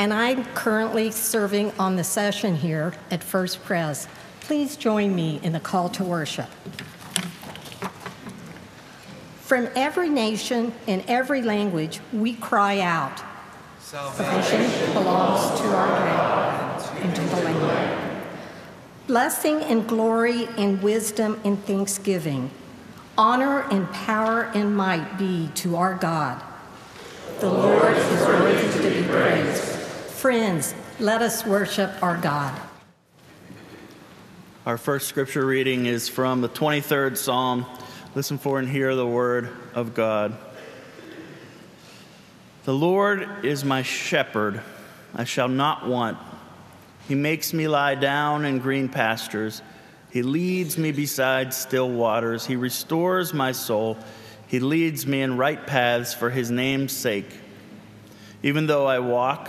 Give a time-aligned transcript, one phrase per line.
[0.00, 4.08] and I'm currently serving on the session here at First Pres.
[4.40, 6.46] Please join me in the call to worship.
[9.42, 13.22] From every nation and every language, we cry out
[13.80, 18.22] Salvation belongs to our God and to the Lamb.
[19.06, 22.50] Blessing and glory and wisdom and thanksgiving,
[23.18, 26.42] honor and power and might be to our God
[27.40, 29.69] the Lord is worthy to be praised.
[30.20, 32.54] Friends, let us worship our God.
[34.66, 37.64] Our first scripture reading is from the 23rd Psalm.
[38.14, 40.36] Listen for and hear the word of God.
[42.64, 44.60] The Lord is my shepherd,
[45.14, 46.18] I shall not want.
[47.08, 49.62] He makes me lie down in green pastures.
[50.10, 52.44] He leads me beside still waters.
[52.44, 53.96] He restores my soul.
[54.48, 57.32] He leads me in right paths for his name's sake.
[58.42, 59.48] Even though I walk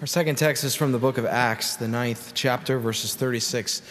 [0.00, 3.82] Our second text is from the book of Acts, the ninth chapter, verses 36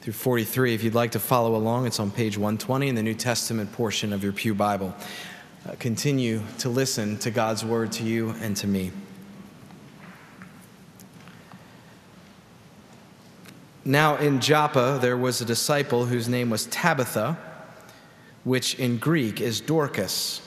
[0.00, 0.72] through 43.
[0.72, 4.14] If you'd like to follow along, it's on page 120 in the New Testament portion
[4.14, 4.94] of your Pew Bible.
[5.68, 8.90] Uh, continue to listen to God's word to you and to me.
[13.84, 17.36] Now in Joppa there was a disciple whose name was Tabitha,
[18.44, 20.40] which in Greek is Dorcas.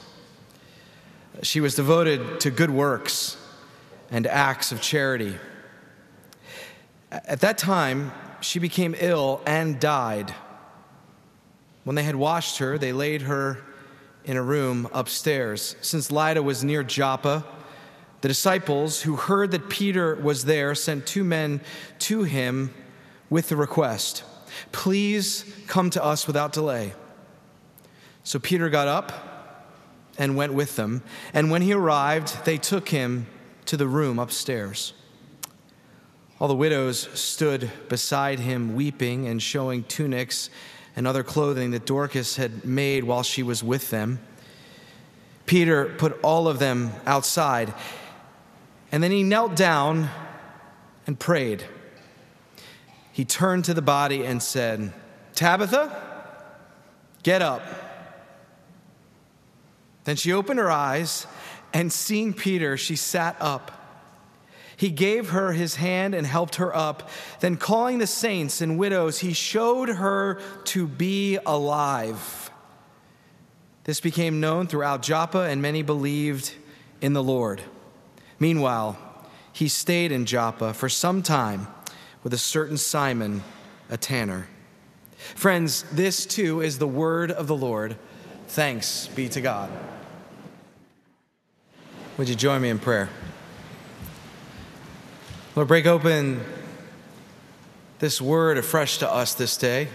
[1.44, 3.38] She was devoted to good works
[4.14, 5.36] and acts of charity.
[7.12, 10.34] At that time, she became ill and died.
[11.84, 13.58] When they had washed her, they laid her
[14.24, 15.76] in a room upstairs.
[15.82, 17.44] Since Lydda was near Joppa,
[18.22, 21.60] the disciples who heard that Peter was there sent two men
[22.00, 22.72] to him
[23.30, 24.24] with the request
[24.72, 26.94] Please come to us without delay.
[28.24, 29.12] So Peter got up
[30.20, 31.02] and went with them.
[31.34, 33.26] And when he arrived, they took him
[33.74, 34.94] to the room upstairs.
[36.40, 40.52] All the widows stood beside him, weeping and showing tunics
[40.96, 44.20] and other clothing that Dorcas had made while she was with them.
[45.48, 47.74] Peter put all of them outside,
[48.92, 50.08] and then he knelt down
[51.08, 51.66] and prayed
[53.12, 54.94] he turned to the body and said,
[55.34, 56.00] Tabitha,
[57.24, 57.64] get up.
[60.04, 61.26] Then she opened her eyes,
[61.74, 63.72] and seeing Peter, she sat up.
[64.78, 67.10] He gave her his hand and helped her up.
[67.40, 72.52] Then, calling the saints and widows, he showed her to be alive.
[73.84, 76.54] This became known throughout Joppa, and many believed
[77.02, 77.62] in the Lord.
[78.40, 78.98] Meanwhile,
[79.52, 81.68] he stayed in Joppa for some time
[82.24, 83.44] with a certain Simon,
[83.90, 84.48] a tanner.
[85.36, 87.98] Friends, this too is the word of the Lord.
[88.48, 89.70] Thanks be to God.
[92.16, 93.10] Would you join me in prayer?
[95.56, 96.46] Lord, break open
[97.98, 99.88] this word afresh to us this day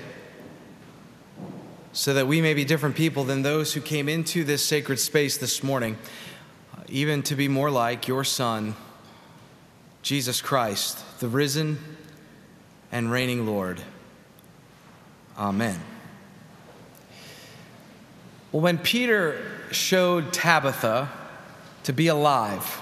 [1.92, 5.36] so that we may be different people than those who came into this sacred space
[5.36, 5.96] this morning,
[6.76, 8.74] uh, even to be more like your Son,
[10.02, 11.78] Jesus Christ, the risen
[12.90, 13.80] and reigning Lord.
[15.38, 15.80] Amen.
[18.50, 19.40] Well, when Peter
[19.70, 21.10] showed Tabitha
[21.84, 22.80] to be alive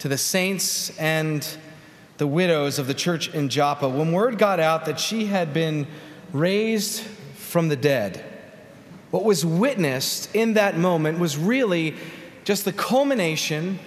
[0.00, 1.46] to the saints and
[2.16, 5.86] the widows of the church in Joppa, when word got out that she had been
[6.32, 7.02] raised
[7.34, 8.24] from the dead,
[9.10, 11.94] what was witnessed in that moment was really
[12.44, 13.78] just the culmination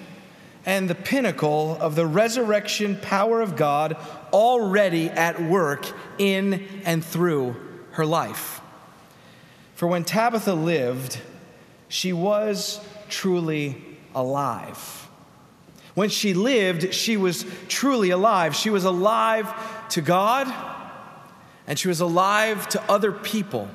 [0.66, 3.98] and the pinnacle of the resurrection power of God
[4.32, 7.56] already at work in and through
[7.92, 8.62] her life.
[9.76, 11.20] For when Tabitha lived,
[11.88, 12.80] she was
[13.10, 15.08] truly alive.
[15.96, 18.56] When she lived, she was truly alive.
[18.56, 19.54] She was alive
[19.90, 20.52] to God,
[21.68, 23.70] and she was alive to other people.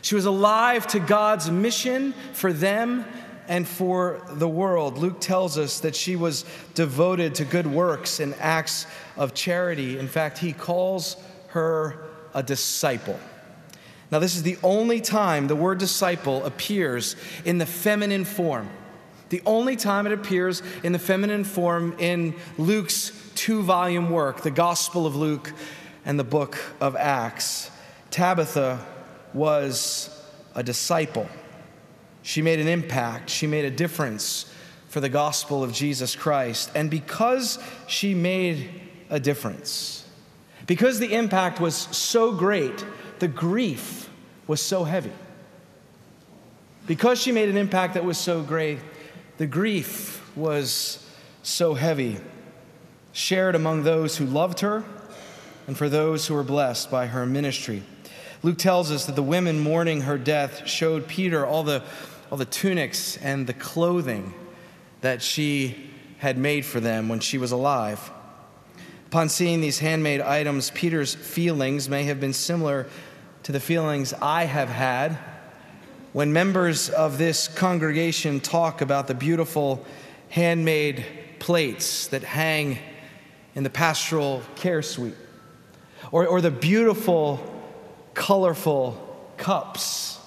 [0.00, 3.04] She was alive to God's mission for them
[3.46, 4.98] and for the world.
[4.98, 8.86] Luke tells us that she was devoted to good works and acts
[9.16, 9.98] of charity.
[9.98, 11.16] In fact, he calls
[11.48, 13.18] her a disciple.
[14.10, 18.68] Now, this is the only time the word disciple appears in the feminine form.
[19.32, 24.50] The only time it appears in the feminine form in Luke's two volume work, the
[24.50, 25.54] Gospel of Luke
[26.04, 27.70] and the book of Acts.
[28.10, 28.84] Tabitha
[29.32, 30.10] was
[30.54, 31.26] a disciple.
[32.20, 34.52] She made an impact, she made a difference
[34.90, 36.70] for the gospel of Jesus Christ.
[36.74, 40.06] And because she made a difference,
[40.66, 42.84] because the impact was so great,
[43.18, 44.10] the grief
[44.46, 45.12] was so heavy.
[46.86, 48.78] Because she made an impact that was so great,
[49.42, 51.04] the grief was
[51.42, 52.16] so heavy,
[53.10, 54.84] shared among those who loved her
[55.66, 57.82] and for those who were blessed by her ministry.
[58.44, 61.82] Luke tells us that the women mourning her death showed Peter all the,
[62.30, 64.32] all the tunics and the clothing
[65.00, 68.12] that she had made for them when she was alive.
[69.08, 72.86] Upon seeing these handmade items, Peter's feelings may have been similar
[73.42, 75.18] to the feelings I have had
[76.12, 79.84] when members of this congregation talk about the beautiful
[80.28, 81.04] handmade
[81.38, 82.78] plates that hang
[83.54, 85.14] in the pastoral care suite,
[86.10, 87.40] or, or the beautiful
[88.14, 90.18] colorful cups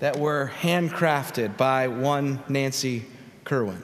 [0.00, 3.04] that were handcrafted by one Nancy
[3.44, 3.82] Kerwin.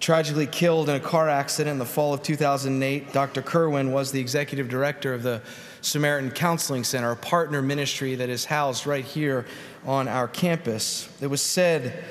[0.00, 3.42] Tragically killed in a car accident in the fall of 2008, Dr.
[3.42, 5.42] Kerwin was the executive director of the
[5.88, 9.46] Samaritan Counseling Center, a partner ministry that is housed right here
[9.86, 11.08] on our campus.
[11.20, 12.04] It was said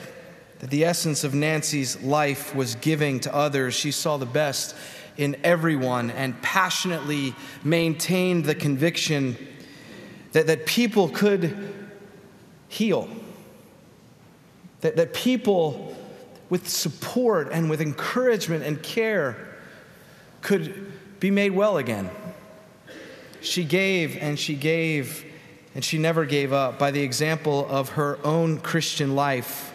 [0.59, 3.75] that the essence of Nancy's life was giving to others.
[3.75, 4.75] She saw the best
[5.15, 9.37] in everyone and passionately maintained the conviction
[10.31, 11.73] that, that people could
[12.67, 13.07] heal,
[14.81, 15.95] that, that people
[16.49, 19.37] with support and with encouragement and care
[20.41, 22.09] could be made well again.
[23.47, 25.25] She gave and she gave
[25.73, 29.73] and she never gave up by the example of her own Christian life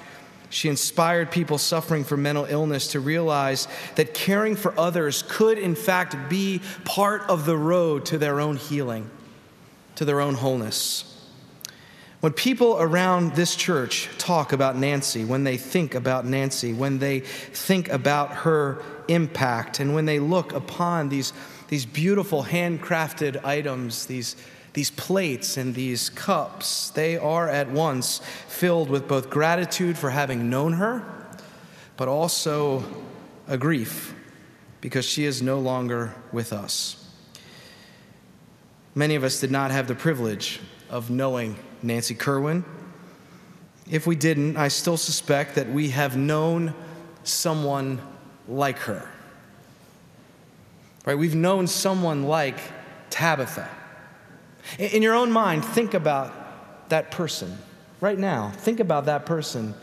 [0.53, 5.75] she inspired people suffering from mental illness to realize that caring for others could, in
[5.75, 9.09] fact, be part of the road to their own healing,
[9.95, 11.09] to their own wholeness.
[12.21, 17.21] When people around this church talk about Nancy, when they think about Nancy, when they
[17.21, 21.33] think about her impact, and when they look upon these,
[21.73, 24.37] these beautiful handcrafted items, these
[24.75, 30.51] these plates and these cups, they are at once filled with both gratitude for having
[30.51, 31.03] known her,
[31.97, 32.85] but also
[33.49, 34.15] a grief
[34.83, 37.11] because she is no longer with us.
[38.95, 40.61] Many of us did not have the privilege
[40.91, 42.67] of knowing Nancy Kerwin.
[43.91, 46.75] If we didn't, I still suspect that we have known
[47.25, 47.99] someone
[48.47, 49.09] like her.
[51.05, 51.19] Right?
[51.19, 52.59] We've known someone like
[53.11, 53.69] Tabitha
[54.79, 57.59] in your own mind, think about that person
[58.01, 58.51] right now.
[58.51, 59.75] Think about that person.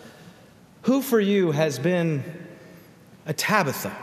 [0.83, 2.23] Who for you has been
[3.25, 3.95] a Tabitha?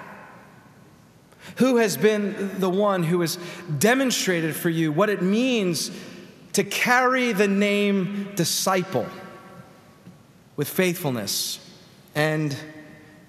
[1.57, 3.38] Who has been the one who has
[3.79, 5.90] demonstrated for you what it means
[6.52, 9.07] to carry the name disciple
[10.57, 11.59] with faithfulness
[12.14, 12.57] and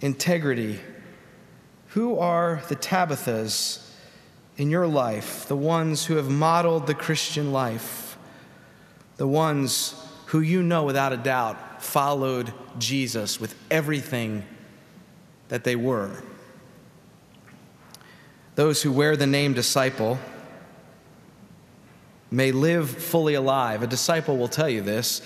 [0.01, 0.79] integrity?
[1.89, 3.86] Who are the Tabithas
[4.57, 8.17] in your life, the ones who have modeled the Christian life,
[9.17, 9.95] the ones
[10.27, 14.43] who you know without a doubt followed Jesus with everything
[15.49, 16.23] that they were.
[18.55, 20.17] Those who wear the name disciple
[22.31, 23.83] may live fully alive.
[23.83, 25.21] A disciple will tell you this.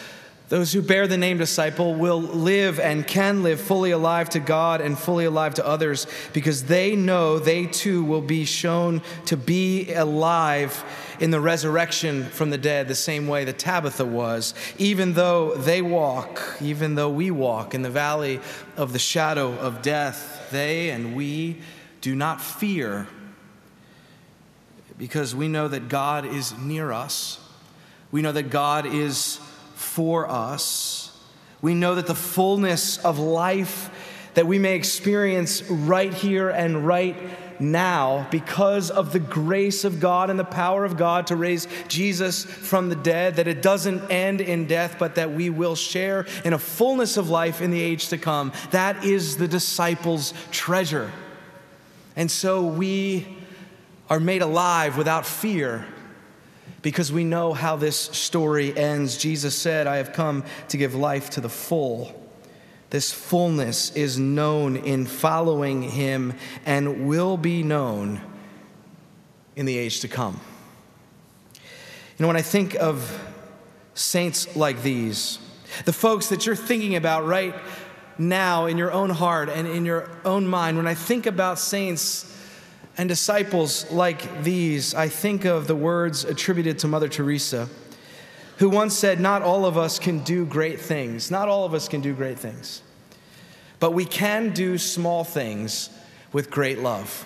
[0.51, 4.81] Those who bear the name disciple will live and can live fully alive to God
[4.81, 9.93] and fully alive to others because they know they too will be shown to be
[9.93, 10.83] alive
[11.21, 14.53] in the resurrection from the dead, the same way that Tabitha was.
[14.77, 18.41] Even though they walk, even though we walk in the valley
[18.75, 21.61] of the shadow of death, they and we
[22.01, 23.07] do not fear
[24.97, 27.39] because we know that God is near us.
[28.11, 29.39] We know that God is
[29.81, 31.11] for us.
[31.61, 33.89] We know that the fullness of life
[34.33, 37.15] that we may experience right here and right
[37.59, 42.43] now because of the grace of God and the power of God to raise Jesus
[42.43, 46.53] from the dead, that it doesn't end in death, but that we will share in
[46.53, 48.51] a fullness of life in the age to come.
[48.71, 51.11] That is the disciples' treasure.
[52.15, 53.37] And so we
[54.09, 55.85] are made alive without fear
[56.81, 59.17] because we know how this story ends.
[59.17, 62.17] Jesus said, I have come to give life to the full.
[62.89, 66.33] This fullness is known in following him
[66.65, 68.21] and will be known
[69.55, 70.39] in the age to come.
[71.53, 73.19] You know, when I think of
[73.93, 75.39] saints like these,
[75.85, 77.55] the folks that you're thinking about right
[78.17, 82.27] now in your own heart and in your own mind, when I think about saints
[82.97, 87.69] and disciples like these, I think of the words attributed to Mother Teresa
[88.61, 91.31] who once said, Not all of us can do great things.
[91.31, 92.83] Not all of us can do great things.
[93.79, 95.89] But we can do small things
[96.31, 97.25] with great love.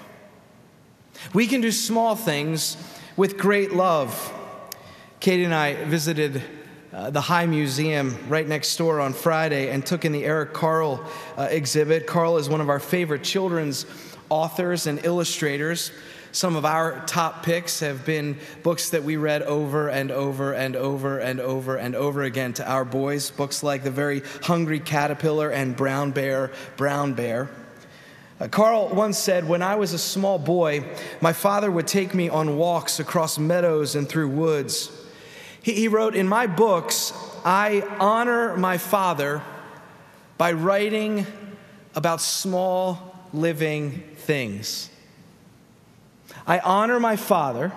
[1.34, 2.78] We can do small things
[3.18, 4.34] with great love.
[5.20, 6.42] Katie and I visited
[6.94, 11.04] uh, the High Museum right next door on Friday and took in the Eric Carle
[11.38, 12.08] uh, exhibit.
[12.08, 13.86] Carle is one of our favorite children's
[14.30, 15.92] authors and illustrators.
[16.32, 20.76] Some of our top picks have been books that we read over and over and
[20.76, 23.32] over and over and over again to our boys.
[23.32, 27.50] Books like The Very Hungry Caterpillar and Brown Bear, Brown Bear.
[28.38, 30.84] Uh, Carle once said, When I was a small boy,
[31.22, 34.92] my father would take me on walks across meadows and through woods.
[35.64, 37.14] He, he wrote, In my books,
[37.46, 39.42] I honor my father
[40.38, 41.26] by writing
[41.96, 44.90] about small living things.
[46.48, 47.72] I honor my Father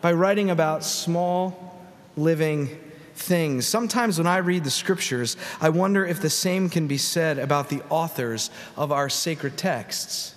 [0.00, 1.80] by writing about small
[2.16, 2.68] living
[3.14, 3.66] things.
[3.66, 7.68] Sometimes when I read the scriptures, I wonder if the same can be said about
[7.68, 10.34] the authors of our sacred texts.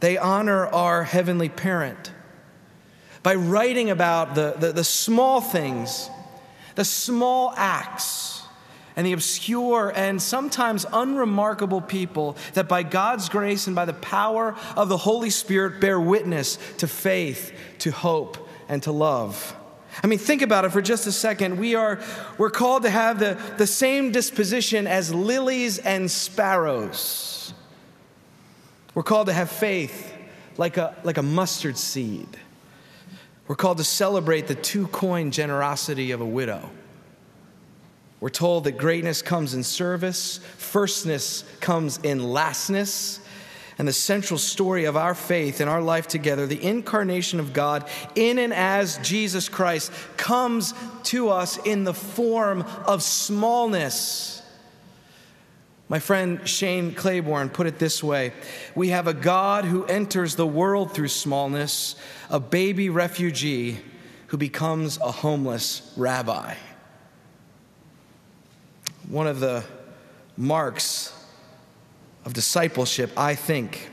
[0.00, 2.12] They honor our heavenly parent
[3.22, 6.10] by writing about the, the, the small things,
[6.74, 8.33] the small acts
[8.96, 14.54] and the obscure and sometimes unremarkable people that by God's grace and by the power
[14.76, 19.56] of the Holy Spirit bear witness to faith, to hope, and to love.
[20.02, 21.58] I mean, think about it for just a second.
[21.58, 22.00] We are,
[22.38, 27.54] we're called to have the, the same disposition as lilies and sparrows.
[28.94, 30.12] We're called to have faith
[30.56, 32.28] like a, like a mustard seed.
[33.46, 36.70] We're called to celebrate the two coin generosity of a widow.
[38.20, 43.20] We're told that greatness comes in service, firstness comes in lastness.
[43.76, 47.88] And the central story of our faith and our life together, the incarnation of God
[48.14, 54.42] in and as Jesus Christ, comes to us in the form of smallness.
[55.88, 58.32] My friend Shane Claiborne put it this way
[58.76, 61.96] We have a God who enters the world through smallness,
[62.30, 63.78] a baby refugee
[64.28, 66.54] who becomes a homeless rabbi
[69.08, 69.64] one of the
[70.36, 71.12] marks
[72.24, 73.90] of discipleship, I think,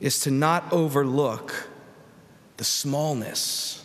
[0.00, 1.68] is to not overlook
[2.56, 3.84] the smallness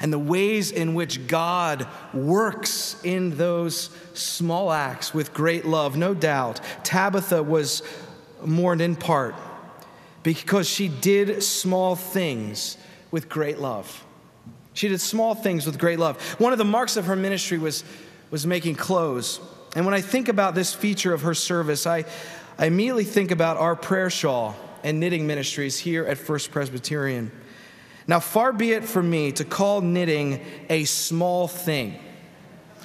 [0.00, 5.96] and the ways in which God works in those small acts with great love.
[5.96, 7.82] No doubt, Tabitha was
[8.44, 9.34] mourned in part
[10.22, 12.76] because she did small things
[13.10, 14.04] with great love.
[14.72, 16.20] She did small things with great love.
[16.40, 17.84] One of the marks of her ministry was,
[18.30, 19.38] was making clothes.
[19.74, 22.04] And when I think about this feature of her service, I,
[22.58, 27.32] I immediately think about our prayer shawl and knitting ministries here at First Presbyterian.
[28.06, 31.98] Now, far be it from me to call knitting a small thing.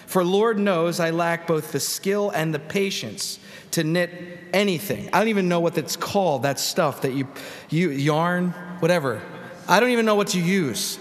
[0.07, 3.37] For Lord knows I lack both the skill and the patience
[3.71, 4.09] to knit
[4.53, 5.09] anything.
[5.13, 7.27] I don't even know what that's called, that stuff that you,
[7.69, 9.21] you yarn, whatever.
[9.67, 10.97] I don't even know what to use.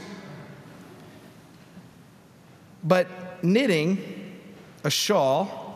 [2.85, 4.37] But knitting
[4.85, 5.67] a shawl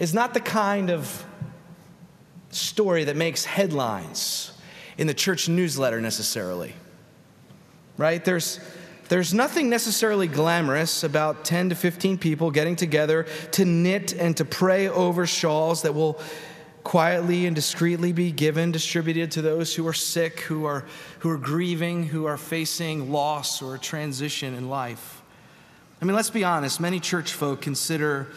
[0.00, 1.24] is not the kind of
[2.48, 4.50] story that makes headlines
[4.98, 6.74] in the church newsletter necessarily.
[7.96, 8.24] Right?
[8.24, 8.58] There's
[9.10, 14.44] there's nothing necessarily glamorous about 10 to 15 people getting together to knit and to
[14.44, 16.20] pray over shawls that will
[16.84, 20.86] quietly and discreetly be given, distributed to those who are sick, who are,
[21.18, 25.22] who are grieving, who are facing loss or transition in life.
[26.00, 28.28] I mean, let's be honest, many church folk consider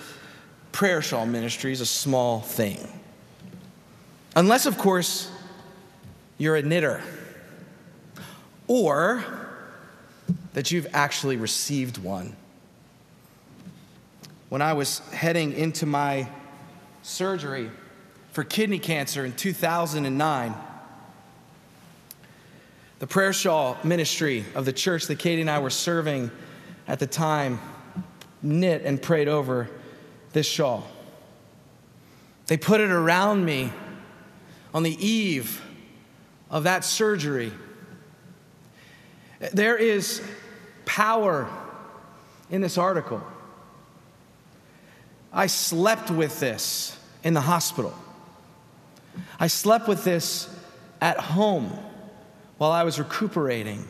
[0.74, 2.86] prayer shawl ministry is a small thing.
[4.36, 5.32] Unless, of course,
[6.38, 7.02] you're a knitter
[8.68, 9.24] or
[10.54, 12.36] that you've actually received one.
[14.50, 16.28] When I was heading into my
[17.04, 17.70] surgery
[18.32, 20.56] for kidney cancer in 2009.
[23.00, 26.32] The prayer shawl ministry of the church that Katie and I were serving
[26.88, 27.60] at the time
[28.42, 29.70] knit and prayed over
[30.34, 30.88] this shawl.
[32.48, 33.72] They put it around me
[34.74, 35.62] on the eve
[36.50, 37.52] of that surgery.
[39.54, 40.22] There is
[40.86, 41.48] power
[42.50, 43.22] in this article.
[45.32, 47.94] I slept with this in the hospital.
[49.40, 50.50] I slept with this
[51.02, 51.72] at home
[52.58, 53.88] while I was recuperating.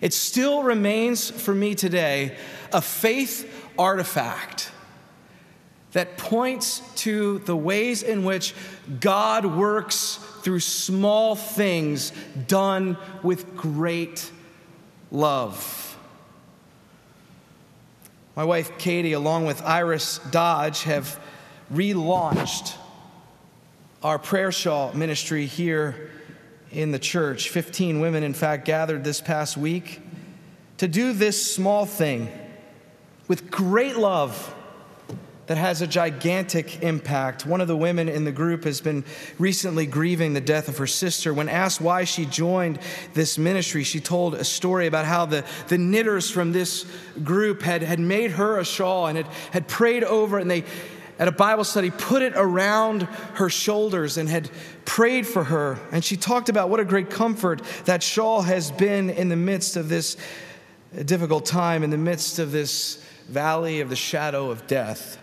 [0.00, 2.36] It still remains for me today
[2.72, 4.70] a faith artifact
[5.92, 8.54] that points to the ways in which
[9.00, 12.12] God works through small things
[12.46, 14.30] done with great
[15.10, 15.96] love.
[18.36, 21.18] My wife Katie, along with Iris Dodge, have
[21.72, 22.76] relaunched
[24.02, 26.10] our prayer shawl ministry here
[26.70, 27.48] in the church.
[27.48, 30.00] 15 women, in fact, gathered this past week
[30.76, 32.28] to do this small thing
[33.26, 34.54] with great love
[35.48, 37.46] that has a gigantic impact.
[37.46, 39.02] One of the women in the group has been
[39.38, 41.32] recently grieving the death of her sister.
[41.32, 42.78] When asked why she joined
[43.14, 46.86] this ministry, she told a story about how the, the knitters from this
[47.24, 50.64] group had, had made her a shawl and had, had prayed over it, and they,
[51.18, 53.02] at a Bible study, put it around
[53.34, 54.50] her shoulders and had
[54.84, 55.78] prayed for her.
[55.92, 59.76] And she talked about what a great comfort that shawl has been in the midst
[59.76, 60.18] of this
[61.06, 65.18] difficult time, in the midst of this valley of the shadow of death.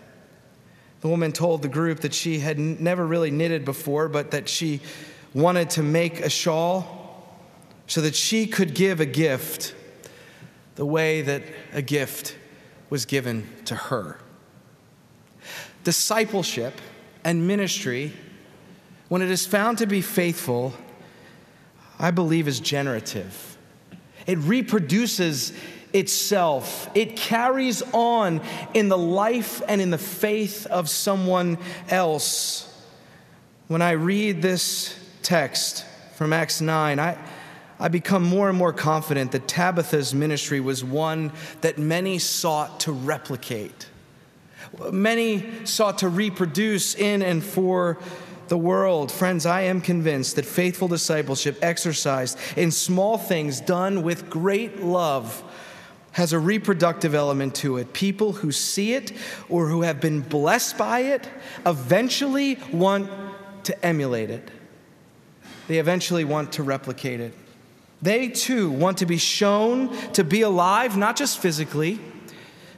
[1.00, 4.80] The woman told the group that she had never really knitted before, but that she
[5.34, 7.26] wanted to make a shawl
[7.86, 9.74] so that she could give a gift
[10.76, 12.36] the way that a gift
[12.90, 14.18] was given to her.
[15.84, 16.80] Discipleship
[17.24, 18.12] and ministry,
[19.08, 20.74] when it is found to be faithful,
[21.98, 23.56] I believe is generative.
[24.26, 25.52] It reproduces
[25.92, 26.90] itself.
[26.94, 28.40] It carries on
[28.74, 32.62] in the life and in the faith of someone else.
[33.68, 37.18] When I read this text from Acts 9, I,
[37.78, 42.92] I become more and more confident that Tabitha's ministry was one that many sought to
[42.92, 43.88] replicate.
[44.90, 47.98] Many sought to reproduce in and for
[48.48, 49.10] the world.
[49.10, 55.42] Friends, I am convinced that faithful discipleship exercised in small things done with great love
[56.16, 57.92] has a reproductive element to it.
[57.92, 59.12] People who see it
[59.50, 61.28] or who have been blessed by it
[61.66, 63.10] eventually want
[63.64, 64.50] to emulate it.
[65.68, 67.34] They eventually want to replicate it.
[68.00, 72.00] They too want to be shown to be alive, not just physically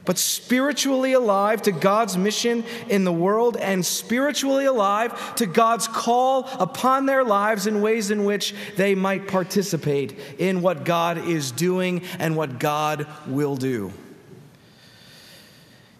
[0.09, 6.49] but spiritually alive to God's mission in the world and spiritually alive to God's call
[6.59, 12.01] upon their lives in ways in which they might participate in what God is doing
[12.17, 13.93] and what God will do.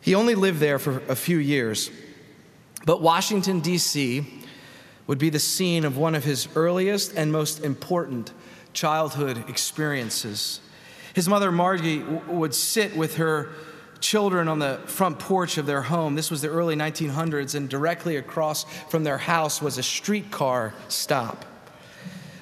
[0.01, 1.91] He only lived there for a few years,
[2.87, 4.25] but Washington, D.C.
[5.05, 8.33] would be the scene of one of his earliest and most important
[8.73, 10.61] childhood experiences.
[11.13, 13.49] His mother, Margie, would sit with her
[14.01, 16.15] children on the front porch of their home.
[16.15, 21.45] This was the early 1900s, and directly across from their house was a streetcar stop.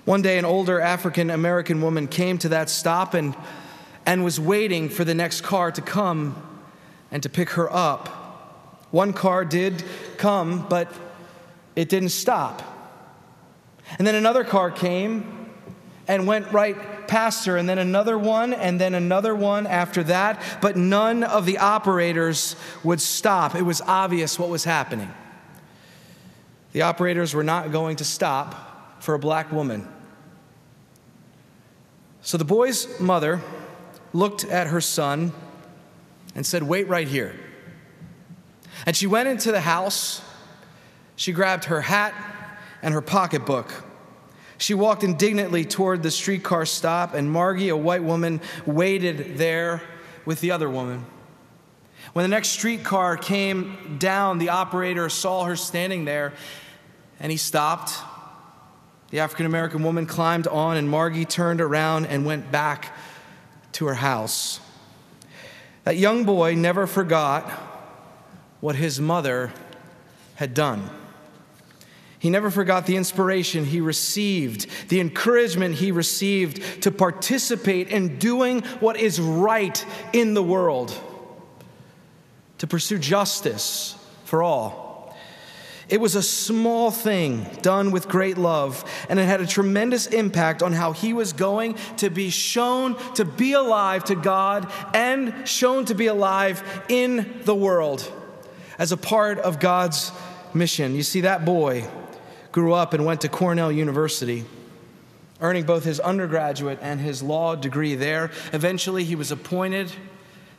[0.05, 3.35] One day, an older African American woman came to that stop and,
[4.05, 6.41] and was waiting for the next car to come
[7.11, 8.07] and to pick her up.
[8.91, 9.83] One car did
[10.17, 10.91] come, but
[11.75, 12.63] it didn't stop.
[13.97, 15.51] And then another car came
[16.07, 20.41] and went right past her, and then another one, and then another one after that,
[20.61, 23.55] but none of the operators would stop.
[23.55, 25.11] It was obvious what was happening.
[26.73, 29.87] The operators were not going to stop for a black woman.
[32.21, 33.41] So the boy's mother
[34.13, 35.31] looked at her son
[36.35, 37.33] and said, Wait right here.
[38.85, 40.21] And she went into the house.
[41.15, 42.13] She grabbed her hat
[42.81, 43.71] and her pocketbook.
[44.57, 49.81] She walked indignantly toward the streetcar stop, and Margie, a white woman, waited there
[50.25, 51.05] with the other woman.
[52.13, 56.33] When the next streetcar came down, the operator saw her standing there
[57.19, 57.93] and he stopped.
[59.09, 62.95] The African American woman climbed on, and Margie turned around and went back
[63.73, 64.59] to her house.
[65.83, 67.49] That young boy never forgot
[68.59, 69.53] what his mother
[70.35, 70.89] had done.
[72.19, 78.61] He never forgot the inspiration he received, the encouragement he received to participate in doing
[78.79, 80.99] what is right in the world,
[82.57, 85.15] to pursue justice for all.
[85.89, 90.61] It was a small thing done with great love, and it had a tremendous impact
[90.61, 95.85] on how he was going to be shown to be alive to God and shown
[95.85, 98.11] to be alive in the world
[98.77, 100.11] as a part of God's
[100.53, 100.93] mission.
[100.93, 101.87] You see, that boy
[102.57, 104.43] grew up and went to Cornell University,
[105.41, 108.31] earning both his undergraduate and his law degree there.
[108.51, 109.91] Eventually, he was appointed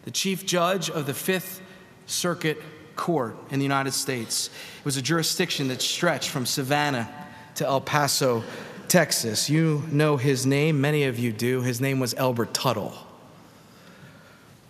[0.05, 1.61] the chief judge of the Fifth
[2.07, 2.63] Circuit
[2.95, 4.47] Court in the United States.
[4.79, 7.13] It was a jurisdiction that stretched from Savannah
[7.57, 8.45] to El Paso,
[8.87, 9.51] Texas.
[9.51, 11.63] You know his name, many of you do.
[11.63, 13.08] His name was Elbert Tuttle.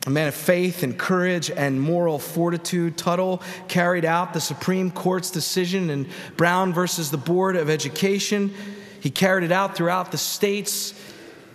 [0.08, 5.30] A man of faith and courage and moral fortitude, Tuttle carried out the Supreme Court's
[5.30, 8.54] decision in Brown versus the Board of Education.
[9.00, 10.94] He carried it out throughout the states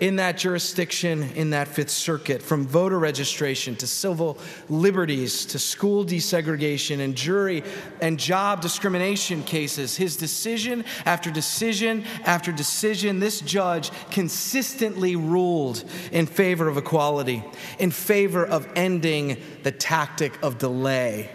[0.03, 4.37] in that jurisdiction, in that Fifth Circuit, from voter registration to civil
[4.67, 7.63] liberties to school desegregation and jury
[8.01, 9.95] and job discrimination cases.
[9.95, 17.41] His decision after decision after decision, this judge consistently ruled in favor of equality,
[17.79, 21.29] in favor of ending the tactic of delay,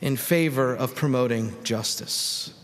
[0.00, 2.54] in favor of promoting justice.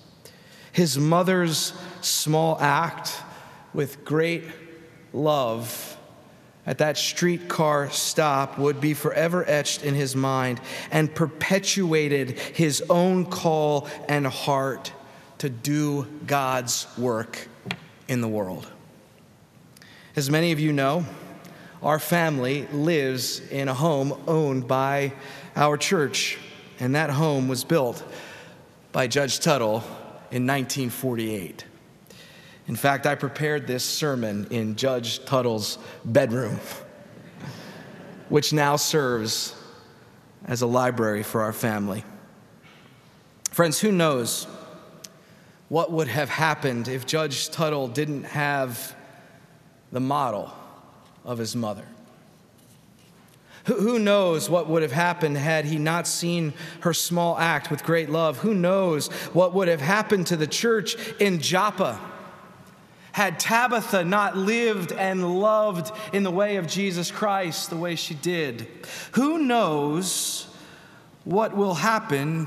[0.73, 3.15] His mother's small act
[3.75, 4.45] with great
[5.17, 5.97] love
[6.67, 13.25] at that streetcar stop would be forever etched in his mind and perpetuated his own
[13.25, 14.93] call and heart
[15.39, 17.49] to do God's work
[18.09, 18.71] in the world.
[20.17, 21.05] As many of you know,
[21.83, 25.13] our family lives in a home owned by
[25.55, 26.39] our church,
[26.81, 28.03] and that home was built
[28.93, 29.85] by Judge Tuttle
[30.31, 31.65] in 1948.
[32.69, 36.59] In fact, I prepared this sermon in Judge Tuttle's bedroom,
[38.29, 39.55] which now serves
[40.47, 42.05] as a library for our family.
[43.53, 44.47] Friends, who knows
[45.69, 48.97] what would have happened if Judge Tuttle didn't have
[49.93, 50.53] the model
[51.25, 51.85] of his mother?
[53.67, 58.11] Who knows what would have happened had he not seen her small act with great
[58.11, 58.39] love?
[58.39, 61.99] Who knows what would have happened to the church in Joppa?
[63.17, 68.13] Had Tabitha not lived and loved in the way of Jesus Christ the way she
[68.13, 68.69] did,
[69.13, 70.47] who knows
[71.25, 72.47] what will happen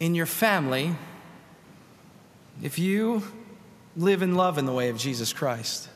[0.00, 0.96] in your family
[2.60, 3.22] if you
[3.96, 5.90] live and love in the way of Jesus Christ?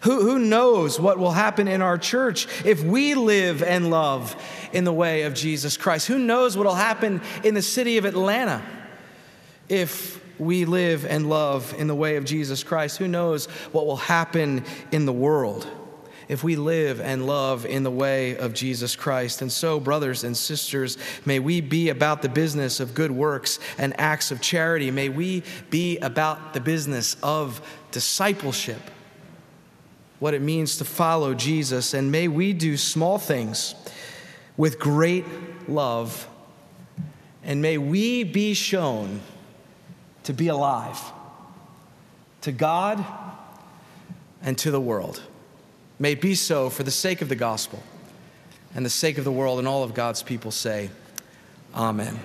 [0.00, 4.34] Who, who knows what will happen in our church if we live and love
[4.72, 6.08] in the way of Jesus Christ?
[6.08, 8.60] Who knows what will happen in the city of Atlanta
[9.68, 13.96] if we live and love in the way of Jesus Christ, who knows what will
[13.96, 15.66] happen in the world
[16.28, 19.42] if we live and love in the way of Jesus Christ.
[19.42, 23.98] And so, brothers and sisters, may we be about the business of good works and
[24.00, 24.90] acts of charity.
[24.90, 28.80] May we be about the business of discipleship,
[30.20, 31.92] what it means to follow Jesus.
[31.92, 33.74] And may we do small things
[34.56, 35.26] with great
[35.68, 36.28] love.
[37.44, 39.20] And may we be shown
[40.24, 41.00] to be alive
[42.42, 43.04] to God
[44.42, 45.22] and to the world.
[45.98, 47.82] May be so for the sake of the gospel
[48.74, 50.90] and the sake of the world, and all of God's people say,
[51.74, 52.18] Amen.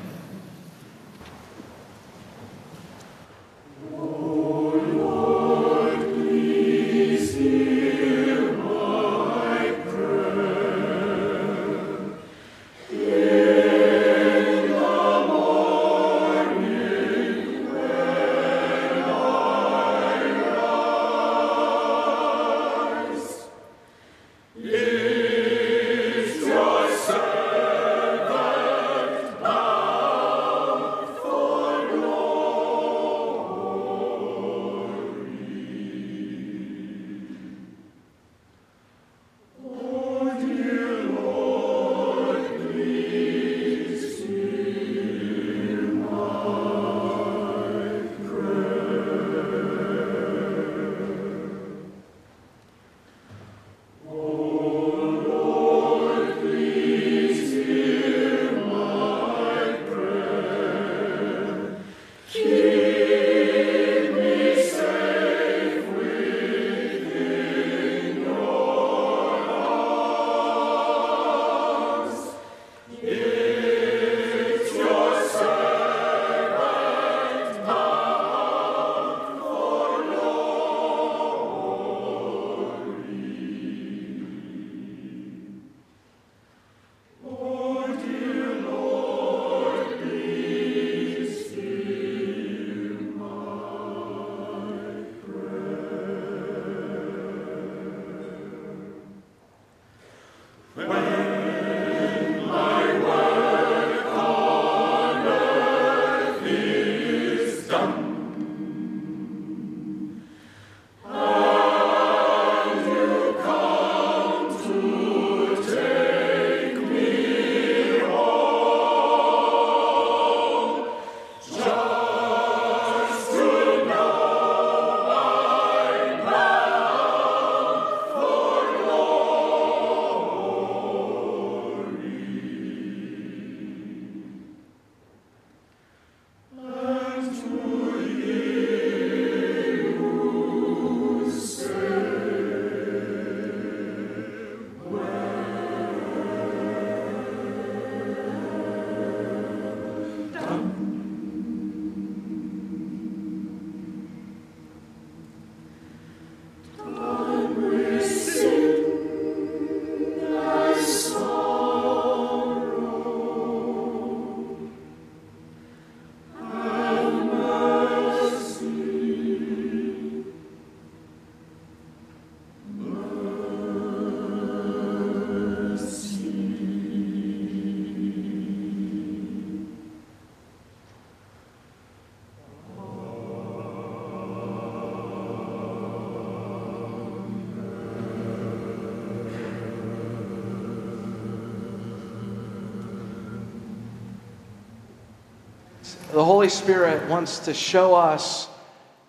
[196.48, 198.48] Holy Spirit wants to show us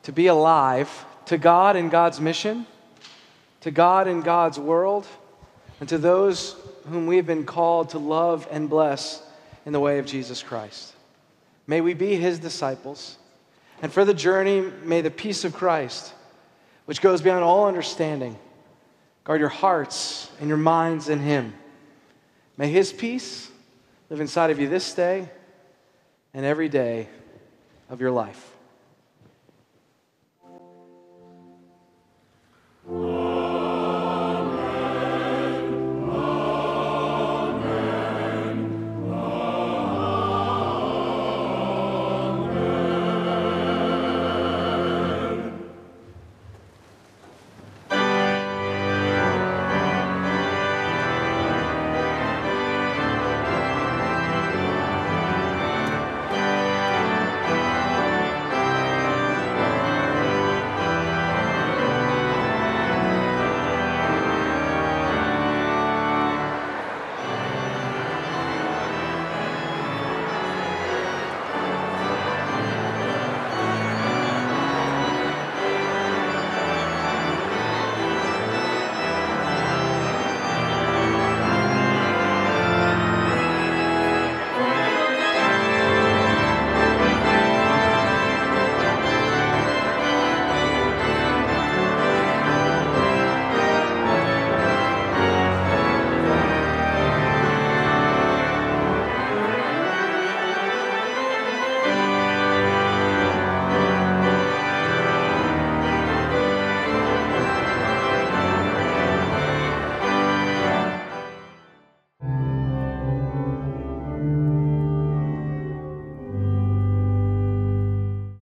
[0.03, 0.91] to be alive
[1.27, 2.67] to God and God's mission,
[3.61, 5.07] to God and God's world,
[5.79, 6.57] and to those
[6.89, 9.23] whom we have been called to love and bless
[9.65, 10.95] in the way of Jesus Christ.
[11.69, 13.19] May we be his disciples.
[13.83, 16.13] And for the journey, may the peace of Christ,
[16.87, 18.37] which goes beyond all understanding,
[19.23, 21.55] guard your hearts and your minds in him.
[22.57, 23.49] May his peace
[24.11, 25.29] live inside of you this day
[26.35, 27.07] and every day
[27.89, 28.58] of your life.